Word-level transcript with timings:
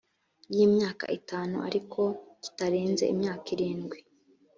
y 0.55 0.57
imyaka 0.67 1.05
itanu 1.17 1.55
ariko 1.67 2.01
kitarenze 2.43 3.03
imyaka 3.13 3.45
irindwi 3.55 3.97